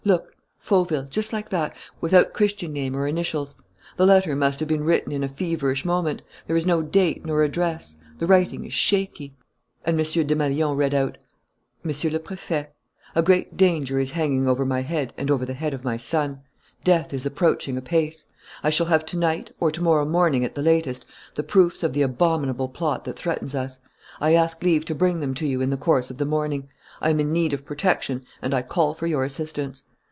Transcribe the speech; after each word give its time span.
Look, 0.03 0.35
'Fauville,' 0.57 1.05
just 1.11 1.31
like 1.31 1.49
that, 1.49 1.75
without 2.01 2.33
Christian 2.33 2.73
name 2.73 2.95
or 2.95 3.05
initials. 3.05 3.55
The 3.97 4.05
letter 4.07 4.35
must 4.35 4.59
have 4.59 4.67
been 4.67 4.83
written 4.83 5.11
in 5.11 5.23
a 5.23 5.29
feverish 5.29 5.85
moment: 5.85 6.23
there 6.47 6.55
is 6.55 6.65
no 6.65 6.81
date 6.81 7.23
nor 7.23 7.43
address.... 7.43 7.97
The 8.17 8.25
writing 8.25 8.65
is 8.65 8.73
shaky" 8.73 9.35
And 9.85 9.99
M. 9.99 10.03
Desmalions 10.03 10.75
read 10.75 10.95
out: 10.95 11.19
"MONSIEUR 11.83 12.11
LE 12.13 12.17
PRÉFET: 12.19 12.69
"A 13.13 13.21
great 13.21 13.55
danger 13.55 13.99
is 13.99 14.09
hanging 14.11 14.47
over 14.47 14.65
my 14.65 14.81
head 14.81 15.13
and 15.19 15.29
over 15.29 15.45
the 15.45 15.53
head 15.53 15.71
of 15.75 15.83
my 15.83 15.97
son. 15.97 16.41
Death 16.83 17.13
is 17.13 17.27
approaching 17.27 17.77
apace. 17.77 18.25
I 18.63 18.71
shall 18.71 18.87
have 18.87 19.05
to 19.05 19.17
night, 19.19 19.51
or 19.59 19.69
to 19.69 19.83
morrow 19.83 20.05
morning 20.07 20.43
at 20.43 20.55
the 20.55 20.63
latest, 20.63 21.05
the 21.35 21.43
proofs 21.43 21.83
of 21.83 21.93
the 21.93 22.01
abominable 22.01 22.69
plot 22.69 23.03
that 23.05 23.19
threatens 23.19 23.53
us. 23.53 23.81
I 24.19 24.33
ask 24.33 24.63
leave 24.63 24.83
to 24.85 24.95
bring 24.95 25.19
them 25.19 25.35
to 25.35 25.45
you 25.45 25.61
in 25.61 25.69
the 25.69 25.77
course 25.77 26.09
of 26.09 26.17
the 26.17 26.25
morning. 26.25 26.69
I 27.01 27.11
am 27.11 27.19
in 27.19 27.31
need 27.31 27.53
of 27.53 27.65
protection 27.65 28.25
and 28.41 28.55
I 28.55 28.63
call 28.63 28.95
for 28.95 29.05
your 29.05 29.23
assistance. 29.23 29.83